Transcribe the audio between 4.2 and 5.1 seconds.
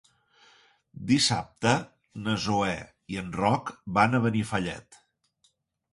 Benifallet.